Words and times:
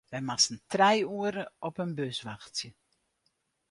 Wy 0.13 0.19
moasten 0.27 0.57
trije 0.71 1.05
oeren 1.17 1.51
op 1.67 1.75
in 1.83 1.91
bus 1.97 2.19
wachtsje. 2.27 2.69